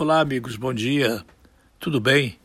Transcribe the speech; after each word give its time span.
Olá, 0.00 0.20
amigos, 0.20 0.54
bom 0.54 0.72
dia. 0.72 1.24
Tudo 1.80 2.00
bem? 2.00 2.36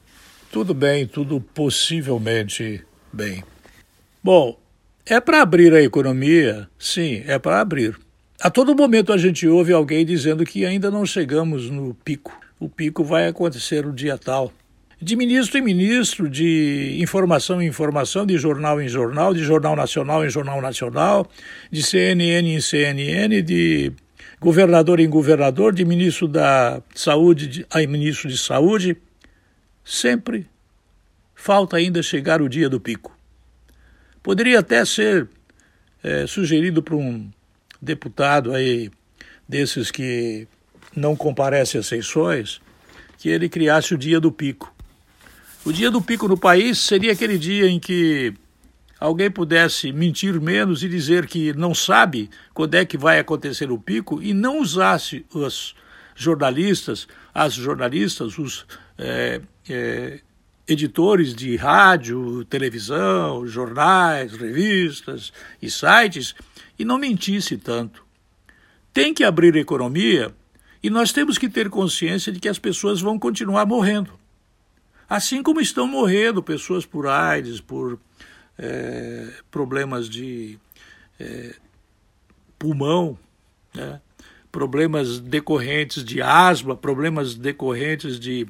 Tudo 0.51 0.73
bem, 0.73 1.05
tudo 1.05 1.39
possivelmente 1.39 2.83
bem. 3.13 3.43
Bom, 4.23 4.57
é 5.05 5.19
para 5.19 5.43
abrir 5.43 5.71
a 5.71 5.79
economia? 5.79 6.67
Sim, 6.79 7.21
é 7.27 7.37
para 7.37 7.61
abrir. 7.61 7.95
A 8.41 8.49
todo 8.49 8.75
momento 8.75 9.13
a 9.13 9.19
gente 9.19 9.47
ouve 9.47 9.71
alguém 9.71 10.03
dizendo 10.03 10.43
que 10.43 10.65
ainda 10.65 10.89
não 10.89 11.05
chegamos 11.05 11.69
no 11.69 11.93
pico. 11.93 12.35
O 12.59 12.67
pico 12.67 13.03
vai 13.03 13.27
acontecer 13.27 13.85
no 13.85 13.93
dia 13.93 14.17
tal. 14.17 14.51
De 14.99 15.15
ministro 15.15 15.59
em 15.59 15.61
ministro, 15.61 16.27
de 16.27 16.97
informação 16.99 17.61
em 17.61 17.67
informação, 17.67 18.25
de 18.25 18.35
jornal 18.35 18.81
em 18.81 18.87
jornal, 18.87 19.31
de 19.31 19.43
jornal 19.43 19.75
nacional 19.75 20.25
em 20.25 20.29
jornal 20.29 20.59
nacional, 20.59 21.29
de 21.69 21.83
CNN 21.83 22.55
em 22.55 22.59
CNN, 22.59 23.43
de 23.43 23.93
governador 24.43 24.99
em 24.99 25.09
governador, 25.09 25.73
de 25.73 25.85
ministro 25.85 26.27
da 26.27 26.83
saúde 26.93 27.65
a 27.69 27.79
ministro 27.87 28.27
de 28.27 28.37
saúde. 28.37 28.97
Sempre 29.85 30.45
falta 31.33 31.77
ainda 31.77 32.03
chegar 32.03 32.41
o 32.41 32.49
dia 32.49 32.67
do 32.69 32.77
pico. 32.77 33.17
Poderia 34.21 34.59
até 34.59 34.83
ser 34.83 35.29
é, 36.03 36.27
sugerido 36.27 36.83
para 36.83 36.95
um 36.95 37.31
deputado 37.81 38.53
aí 38.53 38.91
desses 39.47 39.89
que 39.89 40.45
não 40.93 41.15
comparece 41.15 41.77
às 41.77 41.87
sessões 41.87 42.61
que 43.17 43.29
ele 43.29 43.47
criasse 43.47 43.93
o 43.93 43.97
dia 43.97 44.19
do 44.19 44.29
pico. 44.29 44.73
O 45.63 45.71
dia 45.71 45.89
do 45.89 46.01
pico 46.01 46.27
no 46.27 46.37
país 46.37 46.79
seria 46.79 47.13
aquele 47.13 47.37
dia 47.37 47.69
em 47.69 47.79
que 47.79 48.33
alguém 49.03 49.29
pudesse 49.29 49.91
mentir 49.91 50.39
menos 50.39 50.81
e 50.81 50.87
dizer 50.87 51.27
que 51.27 51.51
não 51.51 51.75
sabe 51.75 52.29
quando 52.53 52.75
é 52.75 52.85
que 52.85 52.97
vai 52.97 53.19
acontecer 53.19 53.69
o 53.69 53.77
pico 53.77 54.23
e 54.23 54.33
não 54.33 54.59
usasse 54.59 55.25
os 55.33 55.75
jornalistas, 56.15 57.05
as 57.33 57.53
jornalistas, 57.53 58.37
os 58.37 58.65
é, 58.97 59.41
é, 59.69 60.21
editores 60.65 61.35
de 61.35 61.53
rádio, 61.57 62.45
televisão, 62.45 63.45
jornais, 63.45 64.37
revistas 64.37 65.33
e 65.61 65.69
sites 65.69 66.33
e 66.79 66.85
não 66.85 66.97
mentisse 66.97 67.57
tanto. 67.57 68.05
Tem 68.93 69.13
que 69.13 69.25
abrir 69.25 69.53
economia 69.57 70.33
e 70.81 70.89
nós 70.89 71.11
temos 71.11 71.37
que 71.37 71.49
ter 71.49 71.69
consciência 71.69 72.31
de 72.31 72.39
que 72.39 72.47
as 72.47 72.57
pessoas 72.57 73.01
vão 73.01 73.19
continuar 73.19 73.65
morrendo. 73.65 74.13
Assim 75.09 75.43
como 75.43 75.59
estão 75.59 75.85
morrendo 75.85 76.41
pessoas 76.41 76.85
por 76.85 77.05
AIDS, 77.05 77.59
por 77.59 77.99
é, 78.57 79.29
problemas 79.49 80.09
de 80.09 80.57
é, 81.19 81.55
pulmão, 82.57 83.17
né? 83.73 83.99
problemas 84.51 85.19
decorrentes 85.19 86.03
de 86.03 86.21
asma, 86.21 86.75
problemas 86.75 87.35
decorrentes 87.35 88.19
de 88.19 88.47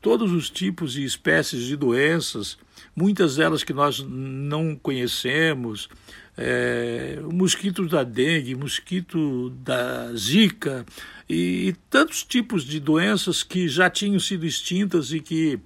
todos 0.00 0.30
os 0.30 0.50
tipos 0.50 0.96
e 0.96 1.04
espécies 1.04 1.62
de 1.62 1.76
doenças, 1.76 2.58
muitas 2.94 3.36
delas 3.36 3.64
que 3.64 3.72
nós 3.72 4.04
não 4.06 4.76
conhecemos, 4.76 5.88
é, 6.36 7.18
o 7.24 7.32
mosquito 7.32 7.86
da 7.88 8.04
dengue, 8.04 8.54
mosquito 8.54 9.50
da 9.50 10.14
zika 10.14 10.84
e, 11.28 11.68
e 11.68 11.72
tantos 11.88 12.22
tipos 12.22 12.62
de 12.62 12.78
doenças 12.78 13.42
que 13.42 13.66
já 13.66 13.88
tinham 13.88 14.20
sido 14.20 14.44
extintas 14.44 15.12
e 15.12 15.20
que, 15.20 15.58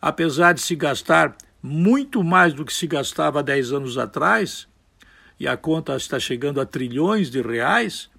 apesar 0.00 0.54
de 0.54 0.60
se 0.60 0.76
gastar 0.76 1.36
muito 1.62 2.24
mais 2.24 2.52
do 2.52 2.64
que 2.64 2.72
se 2.72 2.86
gastava 2.86 3.38
há 3.38 3.42
10 3.42 3.72
anos 3.72 3.96
atrás, 3.96 4.66
e 5.38 5.46
a 5.46 5.56
conta 5.56 5.96
está 5.96 6.18
chegando 6.18 6.60
a 6.60 6.66
trilhões 6.66 7.30
de 7.30 7.40
reais, 7.40 8.10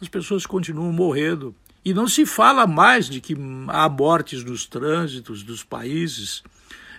as 0.00 0.08
pessoas 0.08 0.46
continuam 0.46 0.92
morrendo 0.92 1.54
e 1.84 1.92
não 1.92 2.06
se 2.06 2.24
fala 2.24 2.66
mais 2.66 3.08
de 3.08 3.20
que 3.20 3.36
há 3.68 3.88
mortes 3.88 4.44
nos 4.44 4.66
trânsitos 4.66 5.42
dos 5.42 5.62
países, 5.62 6.42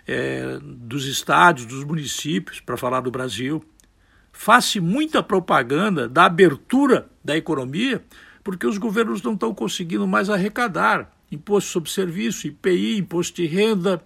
é, 0.07 0.59
dos 0.61 1.05
estados, 1.05 1.65
dos 1.65 1.83
municípios, 1.83 2.59
para 2.59 2.77
falar 2.77 3.01
do 3.01 3.11
Brasil. 3.11 3.63
Faz-se 4.31 4.79
muita 4.79 5.21
propaganda 5.21 6.07
da 6.07 6.25
abertura 6.25 7.09
da 7.23 7.37
economia, 7.37 8.03
porque 8.43 8.65
os 8.65 8.77
governos 8.77 9.21
não 9.21 9.33
estão 9.33 9.53
conseguindo 9.53 10.07
mais 10.07 10.29
arrecadar 10.29 11.11
imposto 11.31 11.69
sobre 11.69 11.89
serviço, 11.89 12.47
IPI, 12.47 12.97
imposto 12.97 13.37
de 13.37 13.47
renda, 13.47 14.03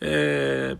é, 0.00 0.76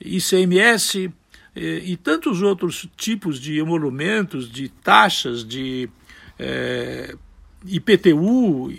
ICMS 0.00 1.12
é, 1.54 1.60
e 1.60 1.96
tantos 1.96 2.42
outros 2.42 2.88
tipos 2.96 3.40
de 3.40 3.58
emolumentos, 3.58 4.50
de 4.50 4.68
taxas, 4.68 5.44
de 5.44 5.88
é, 6.38 7.14
IPTU 7.66 8.70
e, 8.70 8.74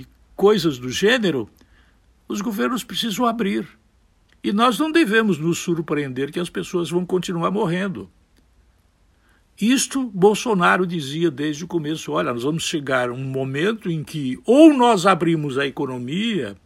e 0.00 0.06
coisas 0.36 0.78
do 0.78 0.88
gênero, 0.90 1.48
os 2.28 2.40
governos 2.40 2.84
precisam 2.84 3.26
abrir. 3.26 3.66
E 4.42 4.52
nós 4.52 4.78
não 4.78 4.90
devemos 4.90 5.38
nos 5.38 5.58
surpreender 5.58 6.32
que 6.32 6.40
as 6.40 6.48
pessoas 6.48 6.88
vão 6.88 7.04
continuar 7.04 7.50
morrendo. 7.50 8.08
Isto 9.60 10.04
Bolsonaro 10.04 10.86
dizia 10.86 11.30
desde 11.30 11.64
o 11.64 11.68
começo: 11.68 12.12
olha, 12.12 12.32
nós 12.32 12.44
vamos 12.44 12.62
chegar 12.62 13.10
a 13.10 13.12
um 13.12 13.24
momento 13.24 13.90
em 13.90 14.02
que 14.02 14.38
ou 14.46 14.72
nós 14.72 15.04
abrimos 15.04 15.58
a 15.58 15.66
economia, 15.66 16.56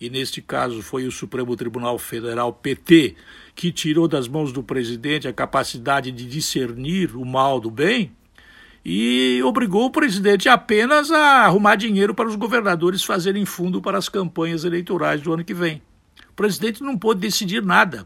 e 0.00 0.10
neste 0.10 0.42
caso 0.42 0.82
foi 0.82 1.06
o 1.06 1.12
Supremo 1.12 1.56
Tribunal 1.56 1.98
Federal 1.98 2.52
PT 2.52 3.16
que 3.54 3.72
tirou 3.72 4.06
das 4.06 4.28
mãos 4.28 4.52
do 4.52 4.62
presidente 4.62 5.26
a 5.26 5.32
capacidade 5.32 6.12
de 6.12 6.26
discernir 6.26 7.16
o 7.16 7.24
mal 7.24 7.58
do 7.58 7.70
bem, 7.70 8.12
e 8.88 9.42
obrigou 9.42 9.86
o 9.86 9.90
presidente 9.90 10.48
apenas 10.48 11.10
a 11.10 11.44
arrumar 11.44 11.74
dinheiro 11.74 12.14
para 12.14 12.28
os 12.28 12.36
governadores 12.36 13.02
fazerem 13.02 13.44
fundo 13.44 13.82
para 13.82 13.98
as 13.98 14.08
campanhas 14.08 14.64
eleitorais 14.64 15.20
do 15.20 15.32
ano 15.32 15.42
que 15.42 15.52
vem. 15.52 15.82
O 16.30 16.34
presidente 16.34 16.84
não 16.84 16.96
pôde 16.96 17.18
decidir 17.18 17.64
nada. 17.64 18.04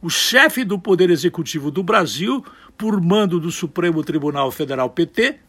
O 0.00 0.08
chefe 0.08 0.62
do 0.62 0.78
Poder 0.78 1.10
Executivo 1.10 1.72
do 1.72 1.82
Brasil, 1.82 2.44
por 2.78 3.00
mando 3.00 3.40
do 3.40 3.50
Supremo 3.50 4.04
Tribunal 4.04 4.52
Federal 4.52 4.88
PT, 4.90 5.40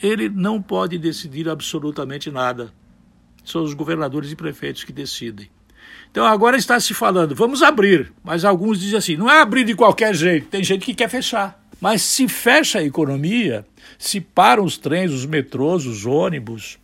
ele 0.00 0.28
não 0.28 0.62
pode 0.62 0.96
decidir 0.96 1.48
absolutamente 1.48 2.30
nada. 2.30 2.72
São 3.44 3.62
os 3.62 3.74
governadores 3.74 4.32
e 4.32 4.36
prefeitos 4.36 4.84
que 4.84 4.92
decidem. 4.92 5.50
Então 6.10 6.24
agora 6.24 6.56
está 6.56 6.78
se 6.78 6.94
falando, 6.94 7.34
vamos 7.34 7.62
abrir, 7.62 8.12
mas 8.22 8.44
alguns 8.44 8.80
dizem 8.80 8.98
assim, 8.98 9.16
não 9.16 9.30
é 9.30 9.40
abrir 9.40 9.64
de 9.64 9.74
qualquer 9.74 10.14
jeito, 10.14 10.46
tem 10.46 10.62
gente 10.62 10.86
que 10.86 10.94
quer 10.94 11.08
fechar. 11.08 11.60
Mas 11.80 12.02
se 12.02 12.28
fecha 12.28 12.78
a 12.78 12.84
economia, 12.84 13.66
se 13.98 14.20
param 14.20 14.64
os 14.64 14.78
trens, 14.78 15.12
os 15.12 15.26
metrôs, 15.26 15.84
os 15.86 16.06
ônibus, 16.06 16.78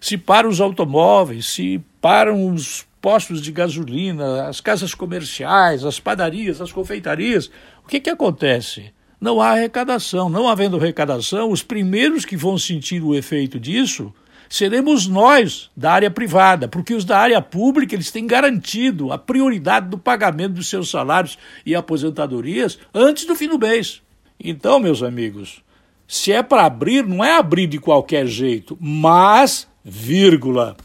se 0.00 0.16
param 0.16 0.48
os 0.48 0.60
automóveis, 0.60 1.46
se 1.46 1.80
param 2.00 2.54
os 2.54 2.86
postos 3.00 3.42
de 3.42 3.50
gasolina, 3.50 4.46
as 4.46 4.60
casas 4.60 4.94
comerciais, 4.94 5.84
as 5.84 5.98
padarias, 5.98 6.60
as 6.60 6.72
confeitarias, 6.72 7.50
o 7.84 7.88
que, 7.88 8.00
que 8.00 8.10
acontece? 8.10 8.92
Não 9.20 9.40
há 9.40 9.50
arrecadação. 9.50 10.28
Não 10.28 10.48
havendo 10.48 10.76
arrecadação, 10.76 11.50
os 11.50 11.62
primeiros 11.62 12.24
que 12.24 12.36
vão 12.36 12.56
sentir 12.56 13.02
o 13.02 13.14
efeito 13.14 13.58
disso 13.58 14.12
seremos 14.48 15.06
nós 15.06 15.70
da 15.76 15.92
área 15.92 16.10
privada, 16.10 16.68
porque 16.68 16.94
os 16.94 17.04
da 17.04 17.18
área 17.18 17.40
pública 17.42 17.94
eles 17.94 18.10
têm 18.10 18.26
garantido 18.26 19.12
a 19.12 19.18
prioridade 19.18 19.88
do 19.88 19.98
pagamento 19.98 20.54
dos 20.54 20.68
seus 20.68 20.90
salários 20.90 21.38
e 21.64 21.74
aposentadorias 21.74 22.78
antes 22.94 23.24
do 23.24 23.34
fim 23.34 23.48
do 23.48 23.58
mês. 23.58 24.02
Então, 24.40 24.78
meus 24.78 25.02
amigos, 25.02 25.62
se 26.06 26.32
é 26.32 26.42
para 26.42 26.64
abrir, 26.64 27.04
não 27.06 27.24
é 27.24 27.36
abrir 27.36 27.66
de 27.66 27.78
qualquer 27.78 28.26
jeito, 28.26 28.78
mas, 28.80 29.68
vírgula, 29.84 30.76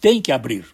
tem 0.00 0.22
que 0.22 0.32
abrir. 0.32 0.64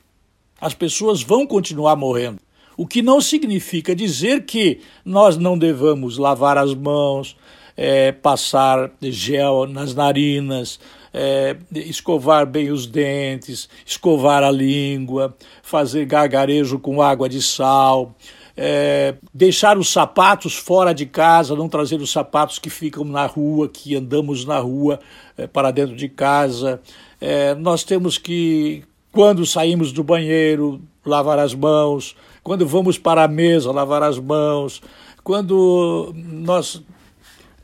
As 0.60 0.74
pessoas 0.74 1.22
vão 1.22 1.46
continuar 1.46 1.96
morrendo. 1.96 2.38
O 2.76 2.86
que 2.86 3.02
não 3.02 3.20
significa 3.20 3.96
dizer 3.96 4.44
que 4.44 4.80
nós 5.04 5.36
não 5.36 5.58
devamos 5.58 6.18
lavar 6.18 6.58
as 6.58 6.74
mãos, 6.74 7.36
é, 7.76 8.12
passar 8.12 8.90
gel 9.02 9.66
nas 9.66 9.94
narinas, 9.94 10.78
é, 11.18 11.56
escovar 11.74 12.44
bem 12.46 12.70
os 12.70 12.86
dentes, 12.86 13.70
escovar 13.86 14.42
a 14.42 14.50
língua, 14.50 15.34
fazer 15.62 16.04
gargarejo 16.04 16.78
com 16.78 17.00
água 17.00 17.26
de 17.26 17.40
sal, 17.40 18.14
é, 18.54 19.14
deixar 19.32 19.78
os 19.78 19.90
sapatos 19.90 20.54
fora 20.54 20.92
de 20.92 21.06
casa, 21.06 21.56
não 21.56 21.70
trazer 21.70 22.02
os 22.02 22.12
sapatos 22.12 22.58
que 22.58 22.68
ficam 22.68 23.02
na 23.02 23.24
rua, 23.24 23.66
que 23.66 23.96
andamos 23.96 24.44
na 24.44 24.58
rua 24.58 25.00
é, 25.38 25.46
para 25.46 25.70
dentro 25.70 25.96
de 25.96 26.06
casa. 26.06 26.82
É, 27.18 27.54
nós 27.54 27.82
temos 27.82 28.18
que, 28.18 28.84
quando 29.10 29.46
saímos 29.46 29.92
do 29.92 30.04
banheiro, 30.04 30.82
lavar 31.02 31.38
as 31.38 31.54
mãos, 31.54 32.14
quando 32.42 32.66
vamos 32.66 32.98
para 32.98 33.24
a 33.24 33.28
mesa, 33.28 33.72
lavar 33.72 34.02
as 34.02 34.18
mãos, 34.18 34.82
quando 35.24 36.12
nós 36.14 36.82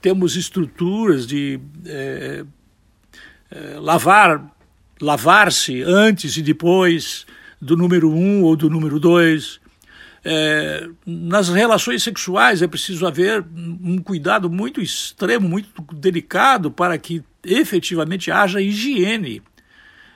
temos 0.01 0.37
estruturas 0.37 1.27
de 1.27 1.61
é, 3.53 3.79
lavar, 3.79 4.43
lavar-se 5.01 5.83
antes 5.83 6.37
e 6.39 6.43
depois 6.43 7.27
do 7.61 7.77
número 7.77 8.11
um 8.11 8.43
ou 8.43 8.57
do 8.57 8.71
número 8.71 8.99
dois. 8.99 9.61
É, 10.25 10.89
nas 11.05 11.49
relações 11.49 12.03
sexuais 12.03 12.63
é 12.63 12.67
preciso 12.67 13.07
haver 13.07 13.45
um 13.55 13.99
cuidado 13.99 14.49
muito 14.49 14.81
extremo, 14.81 15.49
muito 15.49 15.69
delicado 15.93 16.71
para 16.71 16.97
que 16.97 17.23
efetivamente 17.45 18.31
haja 18.31 18.61
higiene. 18.61 19.43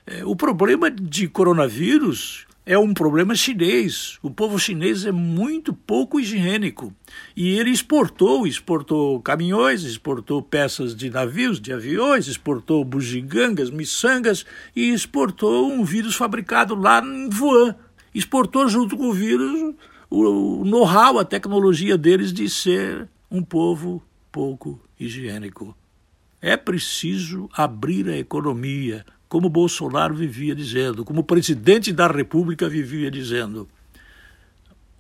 É, 0.07 0.25
o 0.25 0.35
problema 0.35 0.91
de 0.91 1.29
coronavírus 1.29 2.46
é 2.67 2.77
um 2.77 2.93
problema 2.93 3.37
chinês. 3.37 4.19
O 4.21 4.29
povo 4.29 4.59
chinês 4.59 5.07
é 5.07 5.13
muito 5.13 5.73
pouco 5.73 6.19
higiênico. 6.19 6.93
E 7.37 7.51
ele 7.57 7.71
exportou, 7.71 8.45
exportou 8.45 9.21
caminhões, 9.23 9.85
exportou 9.85 10.43
peças 10.43 10.95
de 10.95 11.09
navios, 11.09 11.61
de 11.61 11.73
aviões, 11.73 12.27
exportou 12.27 12.85
bugigangas, 12.85 13.71
miçangas 13.71 14.45
e 14.75 14.91
exportou 14.91 15.71
um 15.71 15.85
vírus 15.85 16.17
fabricado 16.17 16.75
lá 16.75 17.01
em 17.01 17.31
Wuhan. 17.33 17.77
Exportou 18.13 18.69
junto 18.69 18.97
com 18.97 19.11
o 19.11 19.13
vírus 19.13 19.75
o 20.11 20.65
know-how, 20.65 21.21
a 21.21 21.25
tecnologia 21.25 21.97
deles 21.97 22.33
de 22.33 22.51
ser 22.51 23.09
um 23.31 23.43
povo 23.43 24.03
pouco 24.33 24.81
higiênico. 24.99 25.77
É 26.41 26.57
preciso 26.57 27.49
abrir 27.53 28.09
a 28.09 28.19
economia, 28.19 29.05
como 29.37 29.51
Bolsonaro 29.51 30.15
vivia 30.15 30.55
dizendo, 30.55 31.05
como 31.05 31.21
o 31.21 31.23
presidente 31.23 31.93
da 31.93 32.07
República 32.07 32.71
vivia 32.71 33.11
dizendo. 33.11 33.69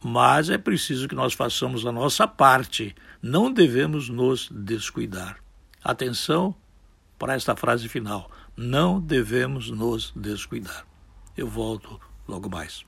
Mas 0.04 0.50
é 0.50 0.58
preciso 0.58 1.08
que 1.08 1.14
nós 1.14 1.32
façamos 1.32 1.86
a 1.86 1.90
nossa 1.90 2.28
parte, 2.28 2.94
não 3.22 3.50
devemos 3.50 4.10
nos 4.10 4.50
descuidar. 4.52 5.38
Atenção 5.82 6.54
para 7.18 7.32
esta 7.32 7.56
frase 7.56 7.88
final: 7.88 8.30
não 8.54 9.00
devemos 9.00 9.70
nos 9.70 10.12
descuidar. 10.14 10.86
Eu 11.34 11.48
volto 11.48 11.98
logo 12.28 12.50
mais. 12.50 12.86